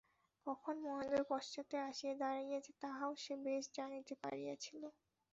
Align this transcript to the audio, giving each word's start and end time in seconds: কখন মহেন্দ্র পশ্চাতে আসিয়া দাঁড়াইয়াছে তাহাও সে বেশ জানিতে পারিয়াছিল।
কখন 0.47 0.75
মহেন্দ্র 0.85 1.19
পশ্চাতে 1.31 1.75
আসিয়া 1.89 2.13
দাঁড়াইয়াছে 2.21 2.71
তাহাও 2.81 3.11
সে 3.17 3.33
বেশ 3.45 3.63
জানিতে 3.77 4.13
পারিয়াছিল। 4.23 4.81